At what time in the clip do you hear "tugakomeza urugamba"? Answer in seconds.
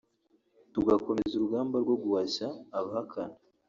0.73-1.75